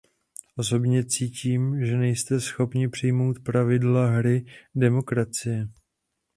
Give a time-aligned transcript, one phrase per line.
[0.55, 5.67] Osobně cítím, že nejste schopni přijmout pravidla hry demokracie.